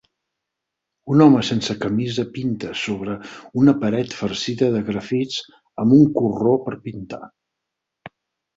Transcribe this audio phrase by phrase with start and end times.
[1.15, 3.19] Un home sense camisa pinta sobre
[3.63, 5.39] una paret farcida de grafits
[5.85, 7.23] amb un corró per pintar.